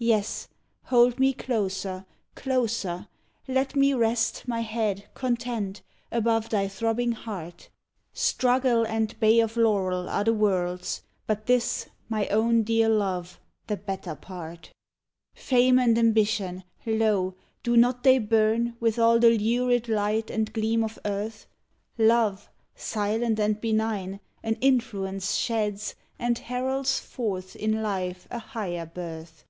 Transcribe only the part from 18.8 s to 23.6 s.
all the lurid light and gleam of earth? Love, silent and